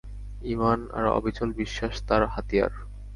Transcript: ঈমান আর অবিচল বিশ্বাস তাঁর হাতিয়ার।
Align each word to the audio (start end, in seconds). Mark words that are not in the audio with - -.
ঈমান 0.45 0.79
আর 0.93 1.05
অবিচল 1.09 1.49
বিশ্বাস 1.53 1.95
তাঁর 2.07 2.21
হাতিয়ার। 2.27 2.73